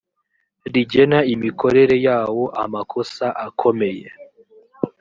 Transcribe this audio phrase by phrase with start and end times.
[0.73, 4.07] rigena imikorere yawo amakosa akomeye